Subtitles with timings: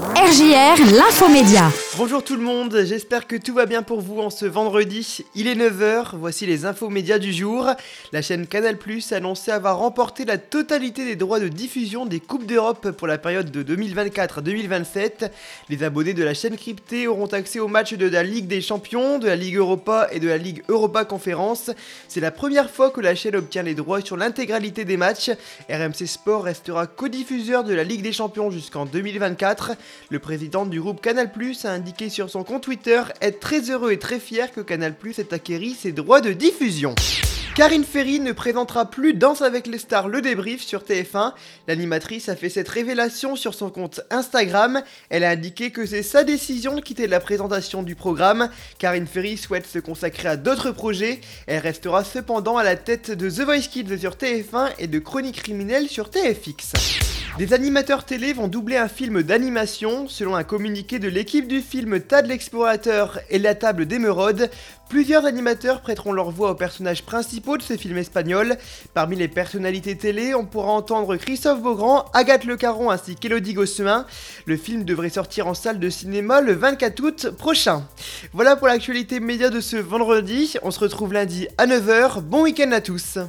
[0.00, 1.70] RJR, l'infomédia.
[2.02, 5.22] Bonjour tout le monde, j'espère que tout va bien pour vous en ce vendredi.
[5.34, 7.68] Il est 9h, voici les infos médias du jour.
[8.12, 12.18] La chaîne Canal Plus a annoncé avoir remporté la totalité des droits de diffusion des
[12.18, 15.30] Coupes d'Europe pour la période de 2024 2027.
[15.68, 19.18] Les abonnés de la chaîne cryptée auront accès aux matchs de la Ligue des Champions,
[19.18, 21.70] de la Ligue Europa et de la Ligue Europa Conférence.
[22.08, 25.32] C'est la première fois que la chaîne obtient les droits sur l'intégralité des matchs.
[25.68, 29.72] RMC Sport restera codiffuseur de la Ligue des Champions jusqu'en 2024.
[30.08, 33.92] Le président du groupe Canal Plus a indiqué sur son compte Twitter être très heureux
[33.92, 36.94] et très fier que Canal Plus ait acquéri ses droits de diffusion.
[37.56, 41.34] Karine Ferry ne présentera plus Danse avec les stars le débrief sur TF1.
[41.66, 44.82] L'animatrice a fait cette révélation sur son compte Instagram.
[45.10, 48.48] Elle a indiqué que c'est sa décision de quitter la présentation du programme.
[48.78, 51.20] Karine Ferry souhaite se consacrer à d'autres projets.
[51.46, 55.42] Elle restera cependant à la tête de The Voice Kids sur TF1 et de Chroniques
[55.42, 57.09] criminelles sur TFX.
[57.38, 60.08] Des animateurs télé vont doubler un film d'animation.
[60.08, 64.50] Selon un communiqué de l'équipe du film Tad l'explorateur et la table d'émeraude,
[64.90, 68.58] plusieurs animateurs prêteront leur voix aux personnages principaux de ce film espagnol.
[68.92, 74.06] Parmi les personnalités télé, on pourra entendre Christophe Beaugrand, Agathe Le Caron ainsi qu'Elodie Gossuin.
[74.44, 77.86] Le film devrait sortir en salle de cinéma le 24 août prochain.
[78.32, 80.56] Voilà pour l'actualité média de ce vendredi.
[80.62, 82.20] On se retrouve lundi à 9h.
[82.20, 83.20] Bon week-end à tous.